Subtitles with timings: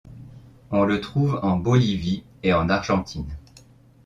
[0.71, 3.37] On le trouve en Bolivie et en Argentine.